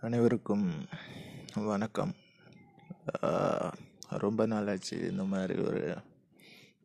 [0.00, 0.66] அனைவருக்கும்
[1.54, 2.12] வணக்கம்.
[4.08, 5.96] ரொம்ப நாளாச்சு இந்த மாதிரி ஒரு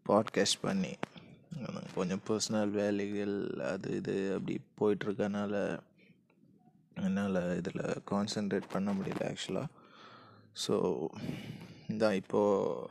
[0.05, 0.93] பாட்காஸ்ட் பண்ணி.
[1.95, 3.35] கொஞ்சம் பர்சனல் வேலைகள்
[3.71, 5.53] அது இது அப்படி போயிட்டுருக்கனால
[6.95, 9.69] என்னால் இதில் கான்சென்ட்ரேட் பண்ண முடியல ஆக்சுவலாக
[10.67, 11.07] ஸோ
[11.87, 12.89] இதான் இப்போது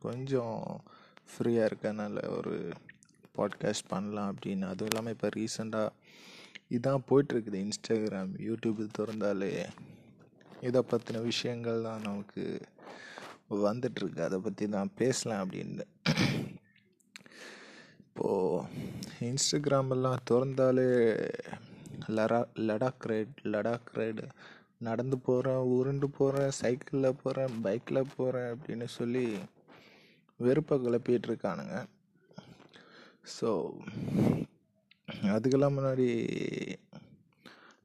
[0.00, 0.84] கொஞ்சம்
[1.32, 2.72] ஃப்ரீயாக இருக்கனால ஒரு
[3.36, 4.68] பாட்காஸ்ட் பண்ணலாம் அப்படின்னு.
[4.68, 5.90] அதுவும் இல்லாமல் இப்போ ரீசெண்டாக
[6.76, 9.50] இதான் போயிட்டுருக்குது இன்ஸ்டாகிராம் யூடியூப் திறந்தாலே.
[10.68, 12.44] இதை பற்றின விஷயங்கள் தான் நமக்கு
[13.66, 14.20] வந்துட்டுருக்கு.
[14.28, 15.86] அதை பற்றி தான் பேசலாம் அப்படின்னு.
[18.06, 18.64] இப்போது
[19.28, 20.88] இன்ஸ்டாகிராமெல்லாம் திறந்தாலே
[22.16, 24.24] லடா லடாக் ரைட் லடாக் ரைடு
[24.86, 29.24] நடந்து போகிறேன் உருண்டு போகிறேன் சைக்கிளில் போகிறேன் பைக்கில் போகிறேன் அப்படின்னு சொல்லி
[30.40, 31.76] வெறுப்பை கிளப்பிகிட்டு இருக்கானுங்க
[33.36, 33.50] ஸோ
[35.34, 36.08] அதுக்கெல்லாம் முன்னாடி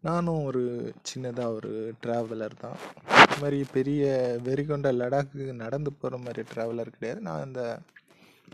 [0.08, 0.64] நானும் ஒரு
[1.10, 1.72] சின்னதாக ஒரு
[2.04, 2.78] ட்ராவலர் தான்.
[3.24, 4.04] இது மாதிரி பெரிய
[4.48, 7.20] வெறிகொண்ட லடாக்கு நடந்து போகிற மாதிரி ட்ராவலர் கிடையாது.
[7.28, 7.64] நான் இந்த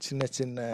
[0.05, 0.69] சின்ன சின்ன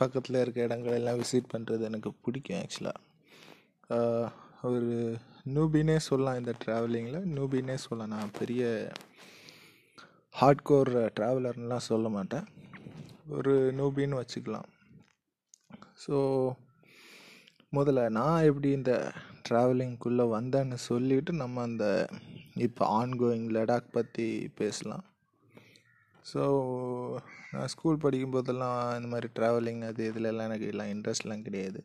[0.00, 4.32] பக்கத்தில் இருக்க இடங்கள் எல்லாம் விசிட் பண்ணுறது எனக்கு பிடிக்கும் ஆக்சுவலாக
[4.72, 4.90] ஒரு
[5.54, 8.14] நூபினே சொல்லலாம் இந்த ட்ராவலிங்கில் நூபினே சொல்லலாம்.
[8.16, 8.62] நான் பெரிய
[10.40, 12.46] ஹார்ட்கோர் ட்ராவலர்லாம் சொல்ல மாட்டேன்.
[13.38, 14.68] ஒரு நூபின்னு வச்சுக்கலாம்.
[16.04, 16.16] ஸோ
[17.76, 18.92] முதல்ல நான் எப்படி இந்த
[19.48, 21.86] ட்ராவலிங்குள்ளே வந்தேன்னு சொல்லிவிட்டு நம்ம அந்த
[22.66, 24.26] இப்போ ஆன்கோயிங் லடாக் பற்றி
[24.60, 25.04] பேசலாம்.
[26.24, 26.42] ஸோ
[27.52, 31.80] நான் ஸ்கூல் படிக்கும்போதெல்லாம் இந்த மாதிரி ட்ராவலிங் அது இதுலலாம் எனக்கு எல்லாம் இன்ட்ரெஸ்ட்லாம் கிடையாது.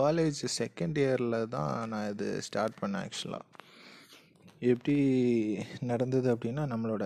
[0.00, 3.46] காலேஜ் செகண்ட் இயரில் தான் நான் இது ஸ்டார்ட் பண்ணேன் ஆக்சுவலாக
[4.70, 4.96] எப்படி
[5.90, 7.04] நடந்தது அப்படின்னா நம்மளோட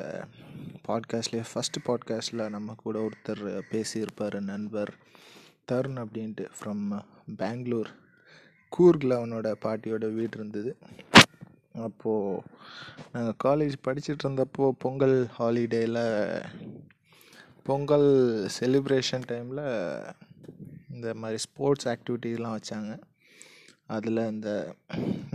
[0.88, 3.42] பாட்காஸ்ட்லேயே ஃபஸ்ட்டு பாட்காஸ்ட்டில் நம்ம கூட ஒருத்தர்
[3.72, 4.92] பேசியிருப்பார் நண்பர்.
[5.68, 6.82] தருண் அப்படின்ட்டு ஃப்ரம்
[7.40, 7.90] பெங்களூர்.
[8.72, 10.70] கூர்கில் அவனோட பாட்டியோட வீடு இருந்தது.
[11.86, 12.42] அப்போது
[13.12, 16.02] நாங்கள் காலேஜ் படிச்சுட்டு இருந்தப்போ பொங்கல் ஹாலிடேயில்
[17.68, 18.10] பொங்கல்
[18.58, 19.64] செலிப்ரேஷன் டைமில்
[20.94, 22.92] இந்த மாதிரி ஸ்போர்ட்ஸ் ஆக்டிவிட்டிஸ்லாம் வச்சாங்க.
[23.96, 24.50] அதில் இந்த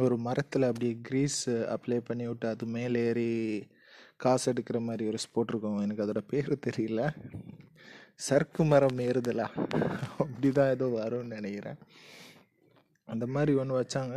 [0.05, 1.41] ஒரு மரத்தில் அப்படியே க்ரீஸ்
[1.75, 3.31] அப்ளை பண்ணி விட்டு அது மேலே ஏறி
[4.23, 5.81] காசு எடுக்கிற மாதிரி ஒரு ஸ்போர்ட் இருக்கும்.
[5.85, 7.01] எனக்கு அதோட பேர் தெரியல.
[8.27, 9.45] சர்க்கு மரம் ஏறுதலா?
[10.21, 11.79] அப்படி தான் ஏதோ வரும்னு நினைக்கிறேன்.
[13.07, 14.15] அந்த மாதிரி ஒன்று வச்சாங்க.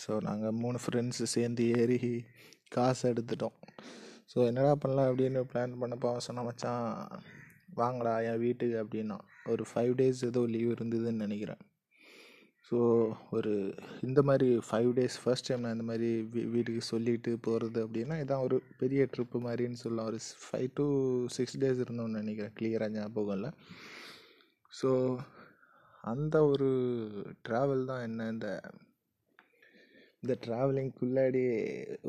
[0.00, 1.98] ஸோ நாங்கள் மூணு ஃப்ரெண்ட்ஸு சேர்ந்து ஏறி
[2.68, 3.56] காசு எடுத்துட்டோம்.
[4.32, 6.84] ஸோ என்னடா பண்ணலாம் அப்படின்னு பிளான் பண்ணப்போ அவன் சொன்ன மச்சான்
[7.80, 9.18] வாங்கடா என் வீட்டுக்கு அப்படின்னா
[9.52, 11.62] ஒரு ஃபைவ் டேஸ் ஏதோ லீவ் இருந்ததுன்னு நினைக்கிறேன்.
[12.64, 12.76] ஸோ
[13.36, 13.52] ஒரு
[14.02, 18.44] இந்த மாதிரி ஃபைவ் டேஸ் ஃபர்ஸ்ட் டைம் நான் இந்த மாதிரி வீ வீட்டுக்கு சொல்லிட்டு போகிறது அப்படின்னா இதான்
[18.46, 20.08] ஒரு பெரிய ட்ரிப்பு மாதிரின்னு சொல்லலாம்.
[20.10, 20.86] ஒரு ஃபைவ் டு
[21.36, 22.54] சிக்ஸ் டேஸ் இருந்தோம்னு நினைக்கிறேன்.
[22.58, 23.50] கிளியராக ஞாபகம் இல்லை.
[24.72, 24.90] ஸோ
[26.04, 26.70] அந்த ஒரு
[27.48, 28.48] ட்ராவல் தான் என்ன இந்த
[30.22, 31.42] இந்த ட்ராவலிங்குள்ளாடி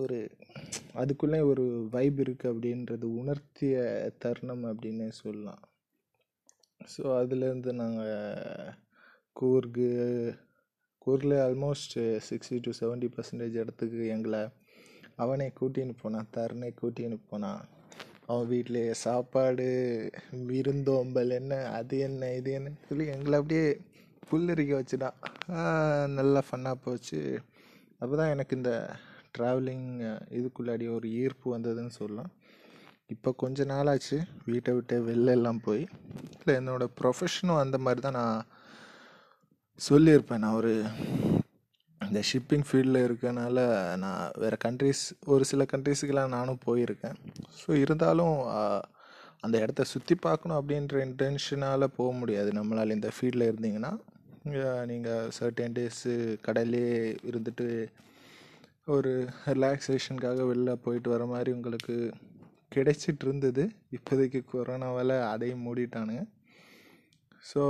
[0.03, 0.17] ஒரு
[0.93, 1.63] அதுக்குள்ளே ஒரு
[1.95, 3.75] வைப் இருக்குது அப்படின்றது உணர்த்திய
[4.23, 5.61] தருணம் அப்படின்னு சொல்லலாம்.
[6.93, 8.73] ஸோ அதுலேருந்து நாங்கள்
[9.35, 9.89] Coorg
[11.05, 11.95] கூர்கில் almost
[12.27, 14.43] sixty to seventy percentage இடத்துக்கு எங்களை
[15.23, 17.61] அவனே கூட்டின்னு போனான் தருணை கூட்டின்னு போனான்
[18.29, 19.67] அவன் வீட்டிலேயே சாப்பாடு
[20.51, 23.65] விருந்தோம்பல் என்ன அது என்ன இது என்ன சொல்லி எங்களை அப்படியே
[24.29, 25.17] புல்லரிக்க வச்சுட்டான்.
[26.19, 27.19] நல்லா ஃபன்னாக போச்சு.
[27.99, 28.71] அப்போ தான் எனக்கு இந்த
[29.35, 29.87] ட்ராவலிங்
[30.39, 32.31] இதுக்குள்ளாடி ஒரு ஈர்ப்பு வந்ததுன்னு சொல்லலாம்.
[33.13, 34.17] இப்போ கொஞ்ச நாளாச்சு
[34.49, 35.83] வீட்டை விட்டு வெளில எல்லாம் போய்.
[36.39, 38.39] இல்லை என்னோடய ப்ரொஃபஷனும் அந்த மாதிரி தான் நான்
[39.79, 40.41] சொல்லியிருப்பேன்.
[40.43, 40.73] நான் ஒரு
[42.01, 43.57] இந்த ஷிப்பிங் ஃபீல்டில் இருக்கனால
[44.03, 45.03] நான் வேறு கண்ட்ரிஸ்
[45.33, 47.17] ஒரு சில கண்ட்ரிஸுக்கெலாம் நானும் போயிருக்கேன்.
[47.61, 48.37] ஸோ இருந்தாலும்
[49.45, 52.51] அந்த இடத்த சுற்றி பார்க்கணும் அப்படின்ற இன்டென்ஷனால் போக முடியாது.
[52.59, 53.91] நம்மளால் இந்த ஃபீல்டில் இருந்தீங்கன்னா
[54.91, 56.13] நீங்கள் சர்டன் டேஸு
[56.47, 56.87] கடலே
[57.29, 57.67] இருந்துட்டு
[58.95, 59.11] ஒரு
[59.57, 61.95] ரிலாக்ஸேஷனுக்காக வெளில போயிட்டு வர மாதிரி உங்களுக்கு
[62.75, 63.63] கிடைச்சிட்டு இருந்தது
[63.97, 66.23] இப்போதைக்கு கொரோனாவால் அதையும் மூடிட்டானுங்க.
[67.51, 67.63] ஸோ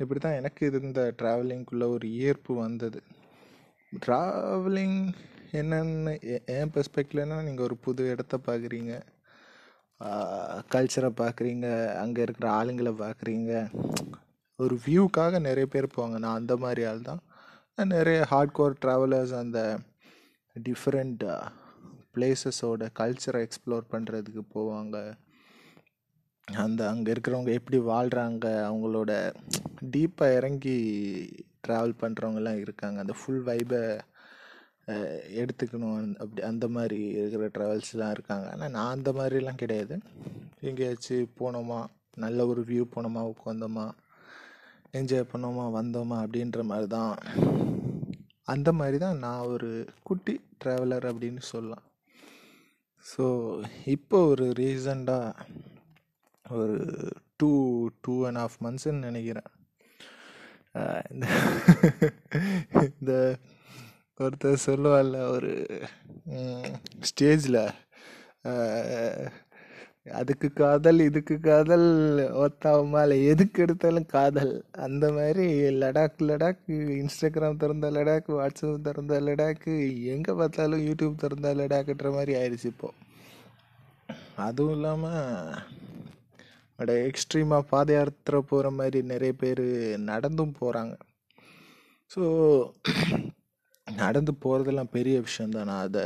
[0.00, 3.00] இப்படி தான் எனக்கு இருந்த இந்த ட்ராவலிங்குள்ளே ஒரு ஈர்ப்பு வந்தது.
[3.92, 4.98] ட்ராவலிங்
[5.60, 6.12] என்னென்னு
[6.56, 8.94] என் பெர்ஸ்பெக்டிவ் நீங்கள் ஒரு புது இடத்த பார்க்குறீங்க
[10.74, 11.66] கல்ச்சரை பார்க்குறீங்க
[12.02, 13.52] அங்கே இருக்கிற ஆளுங்களை பார்க்குறீங்க
[14.58, 16.18] ஒரு வியூக்காக நிறைய பேர் போவாங்க.
[16.24, 17.22] நான் அந்த மாதிரி ஆள் தான்.
[17.94, 19.60] நிறைய ஹார்ட் கோர் ட்ராவலர்ஸ் அந்த
[20.56, 21.24] டிஃப்ரெண்ட்
[22.14, 24.96] பிளேசஸோட கல்ச்சரை எக்ஸ்ப்ளோர் பண்ணுறதுக்கு போவாங்க.
[26.48, 29.12] அந்த அங்கே இருக்கிறவங்க எப்படி வாழ்கிறாங்க அவங்களோட
[29.94, 30.76] டீப்பாக இறங்கி
[31.66, 32.98] ட்ராவல் பண்ணுறவங்கலாம் இருக்காங்க.
[33.04, 33.80] அந்த ஃபுல் வைபை
[35.42, 36.14] எடுத்துக்கணும்.
[36.22, 38.46] அப்படி அந்த மாதிரி இருக்கிற ட்ராவல்ஸ்லாம் இருக்காங்க.
[38.52, 39.94] ஆனால் நான் அந்த மாதிரிலாம் கிடையாது.
[40.68, 41.80] எங்கேயாச்சும் போனோமா
[42.24, 43.86] நல்ல ஒரு வியூ போனோமா உட்காந்தோமா
[44.98, 47.16] என்ஜாய் பண்ணோமா வந்தோமா அப்படின்ற மாதிரி தான்.
[48.54, 49.70] அந்த மாதிரி தான் நான் ஒரு
[50.02, 50.34] குட்டி
[50.64, 51.84] ட்ராவலர் அப்படின்னு சொல்லலாம்.
[53.12, 53.24] ஸோ
[53.84, 55.34] இப்போ ஒரு ரீசண்டாக
[56.44, 56.78] ஒரு
[57.36, 57.50] டூ
[58.04, 59.50] டூ அண்ட் ஆஃப் மந்த்ஸ்ன்னு நினைக்கிறேன்.
[61.12, 61.26] இந்த
[62.90, 63.12] இந்த
[64.20, 65.52] ஒருத்தர் சொல்லுவாள்ல ஒரு
[67.08, 67.60] ஸ்டேஜில்
[70.18, 71.86] அதுக்கு காதல் இதுக்கு காதல்
[72.42, 74.52] ஒத்தாவமால எதுக்கு எடுத்தாலும் காதல்.
[74.86, 75.46] அந்த மாதிரி
[75.82, 76.62] லடாக் லடாக்
[77.00, 79.66] இன்ஸ்டாகிராம் திறந்த லடாக் வாட்ஸ்அப் திறந்த லடாக்
[80.14, 82.98] எங்கே பார்த்தாலும் யூடியூப் திறந்த லடாக்குன்ற மாதிரி ஆயிடுச்சு இப்போது
[84.46, 85.60] அதுவும் இல்லாமல்
[86.78, 89.64] அட எக்ஸ்ட்ரீமாக பாத யாத்திரை போகிற மாதிரி நிறைய பேர்
[90.10, 90.94] நடந்தும் போகிறாங்க
[92.10, 92.22] ஸோ
[93.86, 96.04] நடந்து போகிறதெல்லாம் பெரிய விஷயந்தான் நான் அதை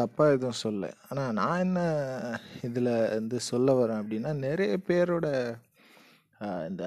[0.00, 1.80] தப்பாக எதுவும் சொல்ல ஆனால் நான் என்ன
[2.62, 5.26] இதில் வந்து சொல்ல வரேன் அப்படின்னா நிறைய பேரோட
[6.68, 6.84] இந்த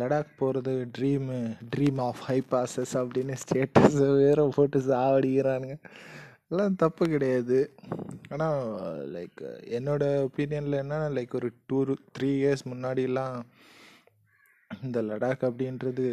[0.00, 1.38] லடாக் போகிறது dream
[1.72, 5.76] dream of high passes அப்படின்னு ஸ்டேட்டஸ் வேற போட்டு சாவடிக்கிறானுங்க.
[6.54, 7.60] எல்லாம் தப்பு கிடையாது.
[8.34, 8.58] ஆனால்
[9.14, 9.40] லைக்
[9.76, 11.78] என்னோட ஒப்பீனியனில் என்னென்னா லைக் ஒரு டூ
[12.16, 13.38] த்ரீ இயர்ஸ் முன்னாடிலாம்
[14.84, 16.06] இந்த லடாக் அப்படின்றது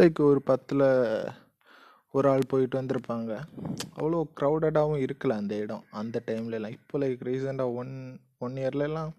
[0.00, 0.84] லைக் ஒரு பத்தில்
[2.16, 3.32] ஒரு ஆள் போயிட்டு வந்திருப்பாங்க.
[3.98, 7.92] அவ்வளோ க்ரௌடடாகவும் இருக்கல அந்த இடம் அந்த டைம்லலாம் இப்போ லைக் ரீசெண்டாக ஒன்
[8.46, 9.12] ஒன் இயர்லலாம்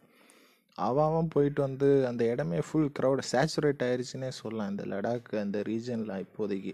[0.88, 4.71] அவன் போயிட்டு வந்து அந்த இடமே ஃபுல் க்ரௌட் சேச்சுரேட் ஆயிடுச்சுன்னே சொல்லலாம்.
[4.73, 6.73] இந்த லடாக் அந்த ரீஜனில் இப்போதைக்கு.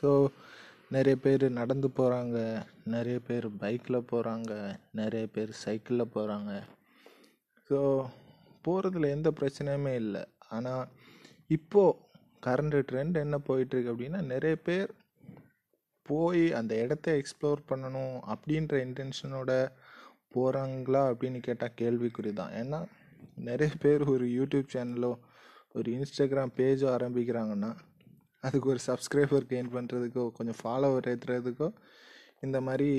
[0.00, 0.10] ஸோ
[0.90, 2.38] நிறைய பேர் நடந்து போகிறாங்க
[2.94, 4.52] நிறைய பேர் பைக்கில் போகிறாங்க
[4.92, 6.52] நிறைய பேர் சைக்கிளில் போகிறாங்க
[7.70, 7.78] ஸோ
[8.66, 10.22] போகிறதுல எந்த பிரச்சனையுமே இல்லை.
[10.48, 10.84] ஆனால்
[11.56, 11.98] இப்போது
[12.46, 14.90] கரண்ட் ட்ரெண்ட் என்ன போயிட்டுருக்கு அப்படின்னா நிறைய பேர்
[16.08, 19.52] போய் அந்த இடத்த எக்ஸ்ப்ளோர் பண்ணணும் அப்படின்ற இன்டென்ஷனோட
[20.34, 22.52] போகிறாங்களா அப்படின்னு கேட்டால் கேள்விக்குறி தான்.
[22.62, 22.80] ஏன்னா
[23.48, 25.12] நிறைய பேர் ஒரு யூடியூப் சேனலோ
[25.72, 27.70] ஒரு இன்ஸ்டாகிராம் பேஜோ ஆரம்பிக்கிறாங்கன்னா
[28.46, 31.68] அதுக்கு ஒரு சப்ஸ்கிரைபர் கெயின் பண்ணுறதுக்கோ கொஞ்சம் ஃபாலோவர் ஏற்றுறதுக்கோ
[32.46, 32.90] இந்த மாதிரி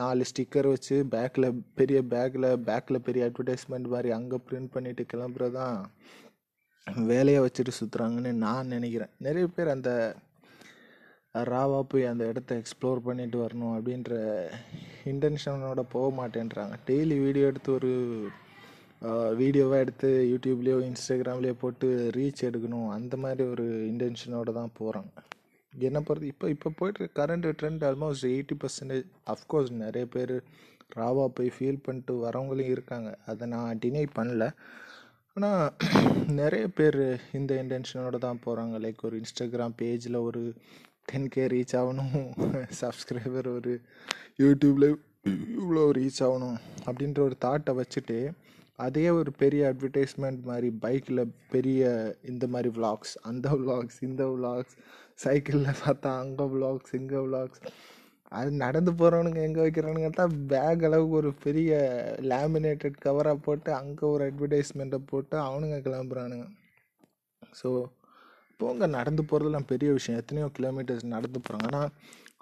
[0.00, 1.46] நாலு ஸ்டிக்கர் வச்சு பேக்கில்
[1.78, 5.78] பெரிய பேக்கில் பேக்கில் பெரிய அட்வர்டைஸ்மெண்ட் மாதிரி அங்கே பிரிண்ட் பண்ணிவிட்டு கிளம்புறது தான்
[7.10, 9.12] வேலையை வச்சுட்டு சுற்றுறாங்கன்னு நான் நினைக்கிறேன்.
[9.26, 9.90] நிறைய பேர் அந்த
[11.52, 14.12] ராவாக போய் அந்த இடத்த எக்ஸ்ப்ளோர் பண்ணிட்டு வரணும் அப்படின்ற
[15.12, 16.74] இன்டென்ஷனோட போக மாட்டேன்றாங்க.
[16.88, 17.92] டெய்லி வீடியோ எடுத்து ஒரு
[19.40, 22.88] வீடியோவாக எடுத்து யூடியூப்லேயோ இன்ஸ்டாகிராம்லேயோ போட்டு ரீச் எடுக்கணும்.
[22.96, 25.12] அந்த மாதிரி ஒரு இன்டென்ஷனோடு தான் போகிறாங்க
[25.72, 30.34] என்னை பொறுத்து இப்போ இப்போ போய்ட்டு current trend almost eighty percentage of course நிறைய பேர்
[30.98, 33.10] ராவாக போய் ஃபீல் பண்ணிட்டு வரவங்களும் இருக்காங்க.
[33.30, 34.44] அதை நான் டினை பண்ணல.
[35.36, 35.62] ஆனால்
[36.40, 37.00] நிறைய பேர்
[37.38, 40.42] இந்த இன்டென்ஷனோடு தான் போகிறாங்க லைக் ஒரு இன்ஸ்டாகிராம் பேஜில் ஒரு
[41.10, 42.14] டென் கே ரீச் ஆகணும்.
[42.82, 43.72] சப்ஸ்கிரைபர் ஒரு
[44.42, 44.88] யூடியூப்பில்
[45.60, 46.58] இவ்வளோ ரீச் ஆகணும்.
[46.86, 48.18] அப்படின்ற ஒரு தாட்டை வச்சுட்டு
[48.78, 51.22] அதே ஒரு பெரிய அட்வர்டைஸ்மெண்ட் மாதிரி பைக்கில்
[51.54, 51.82] பெரிய
[52.30, 54.72] இந்த மாதிரி vlogs அந்த vlogs இந்த vlogs
[55.24, 57.58] சைக்கிளில் பார்த்தா அங்கே vlogs இங்கே vlogs.
[58.38, 61.72] அது நடந்து போகிறவனுங்க எங்கே வைக்கிறானுங்க தான் பேக் அளவுக்கு ஒரு பெரிய
[62.30, 66.46] லேமினேட்டட் கவராக போட்டு அங்கே ஒரு அட்வர்டைஸ்மெண்ட்டை போட்டு அவனுங்க கிளம்புறானுங்க.
[67.60, 67.68] ஸோ
[68.60, 70.20] போங்க நடந்து போகிறதுலாம் பெரிய விஷயம்.
[70.22, 71.92] எத்தனையோ கிலோமீட்டர்ஸ் நடந்து போகிறாங்க ஆனால்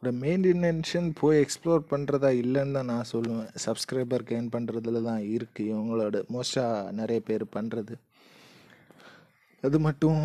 [0.02, 3.50] ஒரு மெயின் இன்டென்ஷன் போய் எக்ஸ்ப்ளோர் பண்ணுறதா இல்லைன்னு தான் நான் சொல்லுவேன்.
[3.64, 6.16] சப்ஸ்கிரைபர் கெயின் பண்ணுறதுல தான் இருக்குது இவங்களோட.
[6.34, 7.94] மோஸ்ட்டாக நிறைய பேர் பண்ணுறது
[9.66, 10.22] அது மட்டும்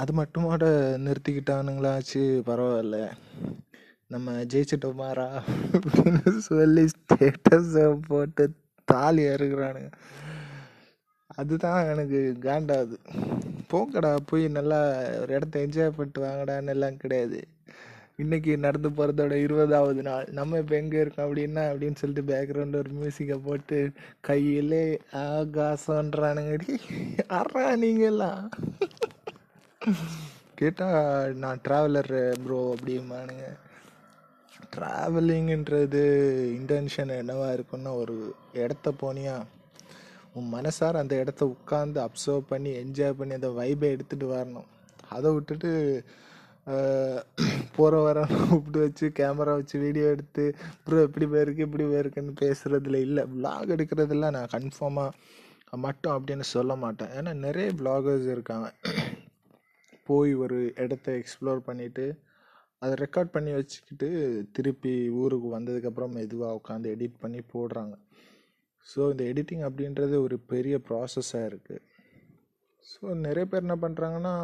[0.00, 0.64] அது மட்டுமோட
[1.04, 2.98] நிறுத்திக்கிட்டானுங்களாச்சு பரவாயில்ல.
[4.14, 5.28] நம்ம ஜெயிச்சிட்டோமாரா
[5.76, 8.46] அப்படின்னு சொல்லி ஸ்டேட்டஸை போட்டு
[8.88, 9.92] தாலி அறுக்கிறானுங்க.
[11.40, 12.98] அதுதான் எனக்கு காண்டாது.
[13.72, 14.82] போங்கடா போய் நல்லா
[15.22, 17.40] ஒரு இடத்த என்ஜாய் பண்ணிட்டு வாங்கடான்னு எல்லாம் கிடையாது.
[18.22, 20.26] இன்னைக்கு நடந்து போகிறதோட இருபதாவது நாள்.
[20.38, 21.26] நம்ம இப்போ எங்கே இருக்கோம்?
[21.26, 23.78] அப்படின்னா அப்படின்னு சொல்லிட்டு பேக்ரவுண்ட் ஒரு மியூசிக்கை போட்டு
[24.28, 24.84] கையிலே
[25.22, 26.68] ஆகாசன்றானுங்கடி
[27.38, 28.42] அறா நீங்கெல்லாம்
[30.60, 33.46] கேட்டால் நான் ட்ராவலர் ப்ரோ அப்படிம்பானுங்க.
[34.74, 36.02] ட்ராவலிங்கன்றது
[36.56, 38.16] இன்டென்ஷன் என்னவா இருக்குன்னா ஒரு
[38.62, 39.36] இடத்த போனியா
[40.34, 44.68] உன் மனசார அந்த இடத்த உட்காந்து அப்சர்வ் பண்ணி என்ஜாய் பண்ணி அந்த வைபை எடுத்துகிட்டு வரணும்.
[45.16, 45.70] அதை விட்டுட்டு
[47.76, 50.44] போகிற வர கூப்பிட்டு வச்சு கேமரா வச்சு வீடியோ எடுத்து
[50.84, 53.22] ப்ரோ இப்படி போயிருக்கு இப்படி போயிருக்குன்னு பேசுகிறதுல இல்லை.
[53.34, 57.12] Vlog எடுக்கிறதுல நான் கன்ஃபார்மாக மட்டும் அப்படின்னு சொல்ல மாட்டேன்.
[57.18, 58.68] ஏன்னா நிறைய vloggers இருக்காங்க.
[60.08, 62.06] போய் ஒரு இடத்த எக்ஸ்ப்ளோர் பண்ணிவிட்டு
[62.82, 64.08] அதை ரெக்கார்ட் பண்ணி வச்சுக்கிட்டு
[64.56, 67.94] திருப்பி ஊருக்கு வந்ததுக்கப்புறம் மெதுவாக உட்காந்து எடிட் பண்ணி போடுறாங்க.
[68.86, 71.82] ஸோ இந்த எடிட்டிங் அப்படின்றது ஒரு பெரிய ப்ராசஸாக இருக்குது
[72.90, 74.34] ஸோ நிறைய பேர் என்ன பண்ணுறாங்கன்னா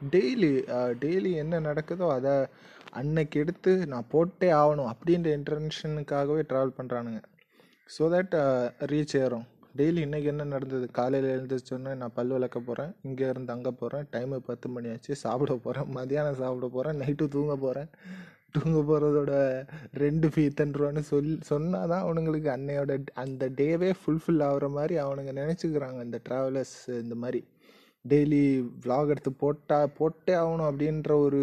[0.00, 0.50] டெய்லி
[1.04, 2.34] டெய்லி என்ன நடக்குதோ அதை
[3.00, 7.20] அன்னைக்கு எடுத்து நான் போட்டே ஆகணும் அப்படின்ற இன்டென்ஷனுக்காகவே ட்ராவல் பண்ணுறானுங்க
[7.90, 8.34] ஸோ தட்
[8.92, 9.46] ரீச் ஏறும்.
[9.78, 10.86] டெய்லி இன்றைக்கி என்ன நடந்தது?
[10.98, 15.54] காலையில் எழுந்திரிச்சோன்னே நான் பல் விளக்க போகிறேன் இங்கே இருந்து அங்கே போகிறேன் டைமு பத்து மணி ஆச்சு சாப்பிட
[15.64, 17.90] போகிறேன் மதியானம் சாப்பிட போகிறேன் நைட்டு தூங்க போகிறேன்
[18.56, 19.32] தூங்க போகிறதோட
[20.04, 20.44] ரெண்டு ஃபீ
[20.78, 25.98] ரூபான்னு சொல் சொன்னால் தான் அவனுங்களுக்கு அன்னையோட அந்த டேவே ஃபுல்ஃபில் ஆகிற மாதிரி அவனுங்க நினச்சிக்கிறாங்க.
[26.08, 27.42] இந்த ட்ராவலர்ஸ் இந்த மாதிரி.
[28.04, 28.42] டெய்லி
[28.82, 31.40] விலாக் எடுத்து போட்டால் போட்டே ஆகணும் அப்படின்ற ஒரு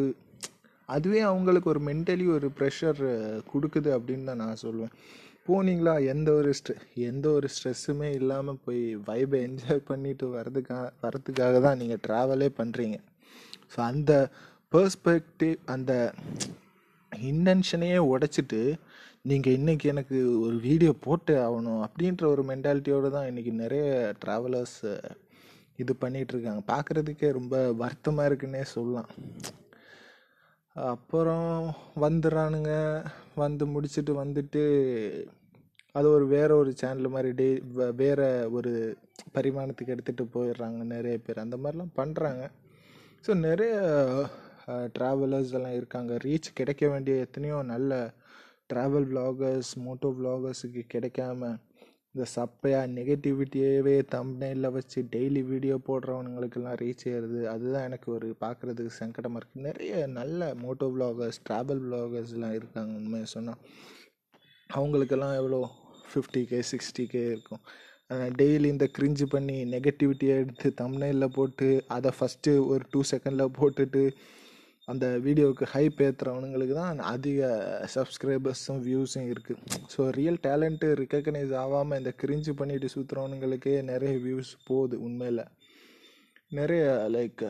[0.89, 3.01] அதுவே அவங்களுக்கு ஒரு மென்டலி ஒரு ப்ரெஷர்
[3.53, 4.93] கொடுக்குது அப்படின்னு தான் நான் சொல்லுவேன்
[5.47, 5.93] போனீங்களா?
[6.05, 12.01] எந்த ஒரு ஸ்ட்ரெ எந்த ஒரு ஸ்ட்ரெஸ்ஸுமே இல்லாமல் போய் வைபை என்ஜாய் பண்ணிட்டு வரதுக்காக வரதுக்காக தான் நீங்கள்
[12.07, 12.97] ட்ராவலே பண்ணுறீங்க
[13.75, 14.11] ஸோ அந்த
[14.71, 15.93] பர்ஸ்பெக்டிவ் அந்த
[17.11, 18.61] இன்டென்ஷனையே உடைச்சிட்டு
[19.21, 23.85] நீங்கள் இன்றைக்கி எனக்கு ஒரு வீடியோ போட்டு ஆகணும் அப்படின்ற ஒரு மென்டாலிட்டியோடு தான் இன்றைக்கி நிறைய
[24.25, 24.79] ட்ராவலர்ஸ்
[25.83, 29.09] இது பண்ணிகிட்ருக்காங்க பார்க்குறதுக்கே ரொம்ப வருத்தமாக இருக்குன்னே சொல்லலாம்.
[30.75, 31.49] அப்புறம்
[32.03, 32.73] வந்துடுறானுங்க.
[33.43, 34.63] வந்து முடிச்சுட்டு வந்துட்டு
[35.95, 37.47] அது ஒரு வேற ஒரு சேனல் மாதிரி டே
[38.01, 38.25] வேறு
[38.57, 38.71] ஒரு
[39.35, 41.43] பரிமாணத்துக்கு எடுத்துகிட்டு போயிடுறாங்க நிறைய பேர்.
[41.45, 42.43] அந்த மாதிரிலாம் பண்ணுறாங்க
[43.25, 43.73] ஸோ நிறைய
[44.97, 46.11] ட்ராவலர்ஸ் எல்லாம் இருக்காங்க.
[46.25, 47.91] ரீச் கிடைக்க வேண்டிய எத்தனையோ நல்ல
[48.71, 51.51] ட்ராவல் vloggers மோட்டோ vloggers-க்கு கிடைக்காம
[52.15, 57.39] இந்த சப்பையா நெகட்டிவிட்டியவே தம்ப்நெயிலில் வச்சு டெய்லி வீடியோ போடுறவனுங்களுக்கெல்லாம் ரீச் ஏறுது.
[57.53, 63.59] அதுதான் எனக்கு ஒரு பார்க்குறதுக்கு சங்கடமாக இருக்குது நிறைய நல்ல மோட்டோ vloggers ட்ராவல் vloggers-லாம் இருக்காங்க உண்மையை சொன்னால்
[64.69, 65.61] அவங்களுக்கெல்லாம் எவ்வளோ?
[66.09, 67.61] ஃபிஃப்டி கே சிக்ஸ்டி கே இருக்கும்.
[68.39, 74.03] டெய்லி இந்த கிரிஞ்சு பண்ணி நெகட்டிவிட்டியை எடுத்து தம்னையில் போட்டு அதை ஃபஸ்ட்டு ஒரு டூ செகண்டில் போட்டுட்டு
[74.91, 77.47] அந்த வீடியோவுக்கு ஹைப் ஏற்றுறவனுங்களுக்கு தான் அதிக
[77.95, 79.63] சப்ஸ்கிரைபர்ஸும் வியூஸும் இருக்குது
[79.93, 85.43] ஸோ ரியல் டேலண்ட்டு ரெக்கக்னைஸ் ஆகாமல் இந்த கிரிஞ்சு பண்ணிட்டு சுற்றுறவனுங்களுக்கே நிறைய வியூஸ் போகுது உண்மையில்.
[86.59, 86.83] நிறைய
[87.15, 87.45] லைக்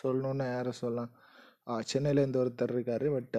[0.00, 1.12] சொல்லணுன்னா யாரை சொல்லலாம்.
[1.90, 3.36] சென்னையில் ஒருத்தர் இருக்கார் பட்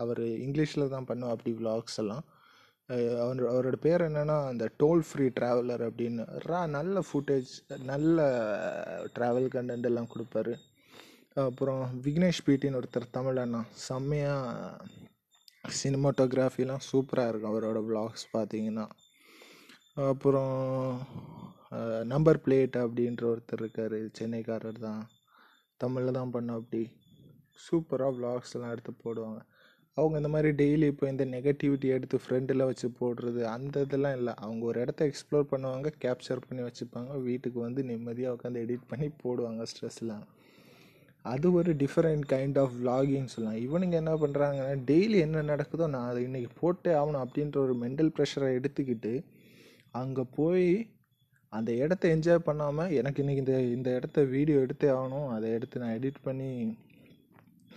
[0.00, 2.24] அவர் இங்கிலீஷில் தான் பண்ணுவோம் அப்படி vlogs எல்லாம்.
[3.22, 6.24] அவர் அவரோட பேர் என்னென்னா அந்த டோல் ஃப்ரீ ட்ராவலர் அப்படின்னு.
[6.50, 7.52] ரா நல்ல ஃபுட்டேஜ்
[7.92, 8.18] நல்ல
[9.16, 10.54] ட்ராவல் கண்டென்ட் எல்லாம் கொடுப்பாரு.
[11.44, 13.60] அப்புறம் விக்னேஷ் பீட்டின்னு ஒருத்தர் தமிழ் அண்ணா.
[13.86, 14.78] செம்மையாக
[15.80, 18.86] சினிமாட்டோகிராஃபிலாம் சூப்பராக இருக்கும் அவரோட vlogs பார்த்தீங்கன்னா.
[20.12, 20.54] அப்புறம்
[22.12, 25.02] நம்பர் பிளேட் அப்படின்ற ஒருத்தர் இருக்கார் சென்னைக்காரர் தான்.
[25.80, 26.82] தமிழில் தான் பண்ணோம் அப்படி.
[27.66, 29.40] சூப்பராக vlogs எடுத்து போடுவாங்க.
[29.96, 34.34] அவங்க இந்த மாதிரி டெய்லி இப்போ இந்த நெகட்டிவிட்டி எடுத்து ஃப்ரெண்டில் வச்சு போடுறது அந்த இதெல்லாம் இல்லை.
[34.46, 39.64] அவங்க ஒரு இடத்த எக்ஸ்ப்ளோர் பண்ணுவாங்க கேப்சர் பண்ணி வச்சுப்பாங்க வீட்டுக்கு வந்து நிம்மதியாக உட்காந்து எடிட் பண்ணி போடுவாங்க
[39.72, 40.26] ஸ்ட்ரெஸ்லாம்
[41.24, 43.60] அது ஒரு டிஃப்ரெண்ட் கைண்ட் ஆஃப் விலாகிங் சொல்லலாம்.
[43.66, 48.50] இவனுங்க என்ன பண்ணுறாங்கன்னா டெய்லி என்ன நடக்குதோ நான் அதை இன்றைக்கி போட்டே ஆகணும் அப்படின்ற ஒரு மென்டல் ப்ரெஷரை
[48.58, 49.12] எடுத்துக்கிட்டு
[50.00, 50.68] அங்கே போய்
[51.52, 55.96] அந்த இடத்த என்ஜாய் பண்ணாமல் எனக்கு இன்றைக்கி இந்த இந்த இடத்த வீடியோ எடுத்தே ஆகணும் அதை எடுத்து நான்
[55.98, 56.50] எடிட் பண்ணி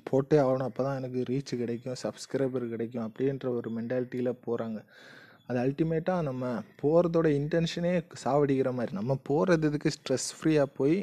[0.10, 0.67] போட்டே ஆகணும்.
[0.69, 4.79] அப்போ தான் எனக்கு ரீச் கிடைக்கும் சப்ஸ்கிரைபர் கிடைக்கும் அப்படின்ற ஒரு மென்டாலிட்டியில் போகிறாங்க
[5.51, 6.51] அது அல்டிமேட்டாக நம்ம
[6.84, 7.93] போகிறதோட இன்டென்ஷனே
[8.25, 8.96] சாவடிக்கிற மாதிரி.
[9.00, 10.98] நம்ம போகிறது இதுக்கு ஸ்ட்ரெஸ் ஃப்ரீயாக போய்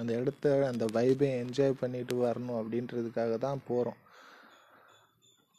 [0.00, 4.00] அந்த இடத்த அந்த வைபை என்ஜாய் பண்ணிட்டு வரணும் அப்படின்றதுக்காக தான் போகிறோம்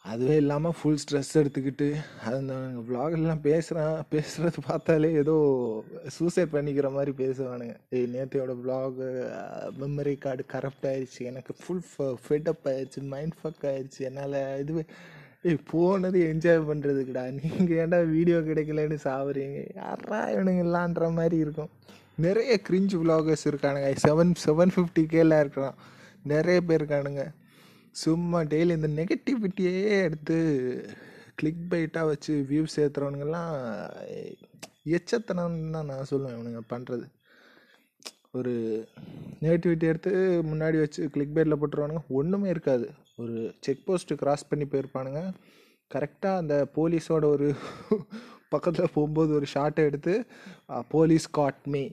[0.05, 1.87] அதுவே இல்லாமல் ஃபுல் ஸ்ட்ரெஸ் எடுத்துக்கிட்டு
[2.29, 2.53] அந்த
[2.87, 5.35] விலாகெல்லாம் பேசுகிறேன் பேசுகிறது பார்த்தாலே ஏதோ
[6.15, 7.75] சூசைட் பண்ணிக்கிற மாதிரி பேசுவானுங்க.
[7.97, 9.09] ஏய் நேத்தையோட விலாகு
[9.81, 11.83] மெமரி கார்டு கரப்ட் ஆயிடுச்சு எனக்கு ஃபுல்
[12.23, 14.85] ஃபெட்டப் ஆயிடுச்சு மைண்ட் ஃபக் ஆயிடுச்சு என்னால் இதுவே
[15.71, 19.59] போனது என்ஜாய் பண்ணுறதுக்குடா நீங்கள் ஏன்டா வீடியோ கிடைக்கலன்னு சாவுறீங்க?
[19.79, 21.71] யாரா இவனுங்களான்ற மாதிரி இருக்கும்.
[22.25, 23.87] நிறைய கிரிஞ்சு விலாகர்ஸ் இருக்கானுங்க.
[24.05, 25.77] செவன் செவன் ஃபிஃப்டி கேலாம் இருக்கிறான்
[26.31, 27.23] நிறைய பேர் இருக்கானுங்க.
[28.03, 29.73] சும்மா டெய்லி இந்த நெகட்டிவிட்டியே
[30.07, 30.37] எடுத்து
[31.39, 33.51] கிளிக் பைட்டாக வச்சு வியூஸ் சேர்த்துறவனுங்கெல்லாம்
[34.97, 37.07] எச்சத்தனம்னு தான் நான் சொல்லுவேன் இவனுங்க பண்ணுறது
[38.37, 38.53] ஒரு
[39.43, 40.11] நெகட்டிவிட்டி எடுத்து
[40.51, 42.03] முன்னாடி வச்சு கிளிக் பைட்டில் போட்டுருவானுங்க.
[42.19, 42.87] ஒன்றுமே இருக்காது.
[43.19, 45.21] ஒரு செக் போஸ்ட்டு கிராஸ் பண்ணி போயிருப்பானுங்க.
[45.91, 47.47] கரெக்டாக அந்த போலீஸோட ஒரு
[48.53, 50.13] பக்கத்தில் போகும்போது ஒரு ஷாட்டை எடுத்து
[50.89, 51.83] police got me.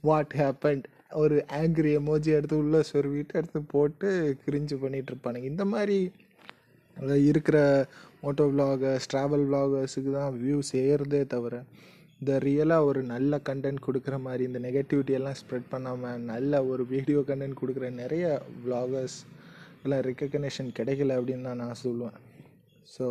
[0.00, 0.86] What happened
[1.22, 4.08] ஒரு ஆங்கிரி எமோஜி எடுத்து உள்ளே சொருவிட்டு எடுத்து போட்டு
[4.44, 5.98] கிரிஞ்சு பண்ணிகிட்ருப்பானுங்க இந்த மாதிரி
[7.26, 7.58] இருக்கிற
[8.22, 11.54] மோட்டோ விளாகர்ஸ் ட்ராவல் விளாகர்ஸுக்கு தான் வியூஸ் ஏறுதே தவிர
[12.20, 17.60] இந்த ரியலாக ஒரு நல்ல கண்டென்ட் கொடுக்குற மாதிரி இந்த நெகட்டிவிட்டியெல்லாம் ஸ்ப்ரெட் பண்ணாமல் நல்ல ஒரு வீடியோ கண்டென்ட்
[17.60, 18.26] கொடுக்குற நிறைய
[18.64, 19.18] விளாகர்ஸ்
[19.84, 22.18] எல்லாம் ரெக்கக்னேஷன் கிடைக்கல அப்படின்னு தான் நான் சொல்லுவேன்
[22.94, 23.06] ஸோ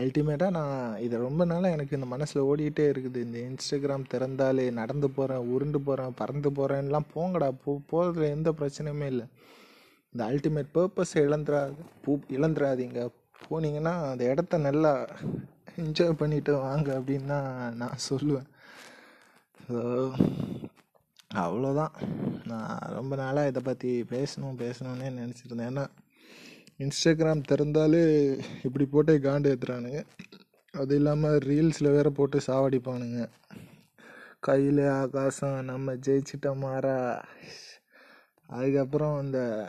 [0.00, 3.18] அல்டிமேட்டாக நான் இது ரொம்ப நாளாக எனக்கு இந்த மனசில் ஓடிக்கிட்டே இருக்குது.
[3.26, 9.26] இந்த இன்ஸ்டாகிராம் திறந்தாலே நடந்து போகிறேன் உருண்டு போகிறேன் பறந்து போகிறேன்லாம் போங்கடா போ போகிறதுல எந்த பிரச்சனையுமே இல்லை.
[10.12, 13.02] இந்த அல்டிமேட் பர்பஸ் இழந்துராது பூ இழந்துராதீங்க
[13.44, 14.92] போனீங்கன்னா அந்த இடத்த நல்லா
[15.82, 18.48] என்ஜாய் பண்ணிட்டு வாங்க அப்படின்னு தான் நான் சொல்லுவேன்.
[19.66, 19.78] ஸோ
[21.34, 21.92] அவ்வளோதான்
[22.44, 25.88] நான் ரொம்ப நாளாக இதை பற்றி பேசணும் பேசணுன்னே நினச்சிட்டு ஏன்னா
[26.78, 30.06] இன்ஸ்டாகிராம் திறந்தாலே இப்படி போட்டே காண்டு ஏற்றுறானுங்க
[30.74, 33.28] அது இல்லாமல் ரீல்ஸில் வேற போட்டு சாவடிப்பானுங்க.
[34.40, 37.24] கையில் ஆகாசம் நம்ம ஜெயிச்சிட்டோம் மாறா.
[38.46, 39.68] அதுக்கப்புறம் அந்த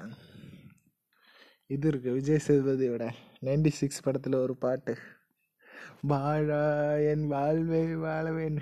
[1.66, 3.10] இது இருக்குது விஜய் சேதுபதியோட
[3.42, 4.96] நைன்டி சிக்ஸ் படத்தில் ஒரு பாட்டு.
[6.02, 8.62] வாழா என் வாழ்வை வாழவேன்னு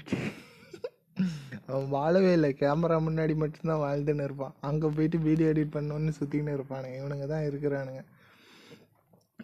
[1.69, 2.49] அவன் வாழவே இல்லை.
[2.61, 4.55] கேமரா முன்னாடி மட்டும்தான் வாழ்ந்துன்னு இருப்பான்.
[4.69, 8.01] அங்கே போயிட்டு வீடியோ எடிட் பண்ணோன்னு சுற்றிக்கின்னு இருப்பானுங்க இவனுங்க தான் இருக்கிறானுங்க.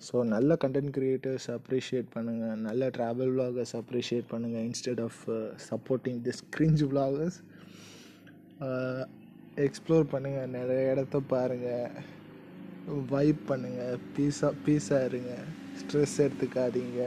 [0.07, 5.21] ஸோ நல்ல கண்டென்ட் க்ரியேட்டர்ஸ் அப்ரிஷியேட் பண்ணுங்கள் நல்ல ட்ராவல் vloggers அப்ரிஷியேட் பண்ணுங்கள் instead of
[5.69, 7.37] supporting this cringe vloggers
[8.67, 9.03] uh,
[9.67, 11.95] explore பண்ணுங்கள் நிறைய இடத்த பாருங்கள்
[13.13, 15.33] வைப் பண்ணுங்கள் பீஸாக பீஸாக இருங்க.
[15.79, 17.01] ஸ்ட்ரெஸ் எடுத்துக்காதீங்க.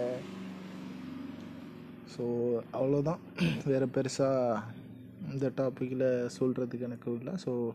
[2.21, 2.27] ஸோ
[2.73, 3.21] அவ்வளோதான்
[3.65, 4.63] வேறு பெருசாக
[5.33, 7.33] இந்த டாப்பிக்கில் சொல்கிறதுக்கு எனக்கு இல்லை.
[7.45, 7.73] ஸோ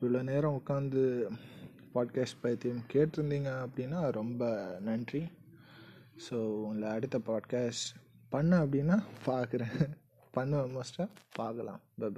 [0.00, 1.02] இவ்வளோ நேரம் உட்காந்து
[1.94, 4.50] பாட்காஸ்ட் பைத்தியம் கேட்டிருந்தீங்க அப்படின்னா ரொம்ப
[4.80, 5.22] நன்றி.
[6.30, 7.88] ஸோ உங்களை அடுத்த பாட்காஸ்ட்
[8.28, 9.96] பண்ண அப்படின்னா பார்க்குறேன்
[10.34, 11.80] பண்ணுவேன் மோஸ்ட்டாக பார்க்கலாம்.
[11.98, 12.10] பை